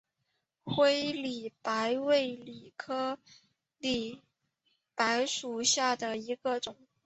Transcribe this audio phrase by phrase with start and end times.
[0.63, 3.19] 灰里白为里白科
[3.77, 4.23] 里
[4.95, 6.75] 白属下的一个种。